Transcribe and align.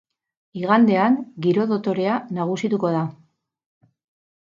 Igandean 0.61 1.19
giro 1.47 1.67
dotorea 1.73 2.17
nagusituko 2.41 2.95
da. 2.99 3.07